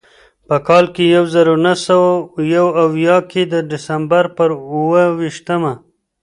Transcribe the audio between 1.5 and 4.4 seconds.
نهه سوه یو اویا کې د ډسمبر